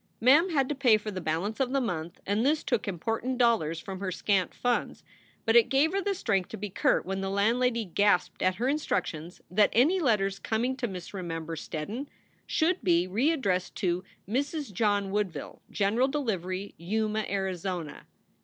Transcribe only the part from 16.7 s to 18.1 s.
Yuma, Arizona."